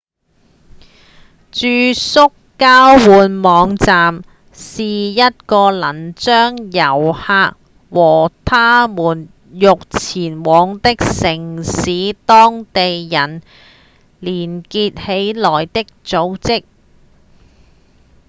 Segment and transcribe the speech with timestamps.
[1.51, 7.55] 住宿交換網站是一個能將遊客
[7.91, 13.43] 和他們欲前往的城市當地人
[14.19, 16.63] 連結起來的組織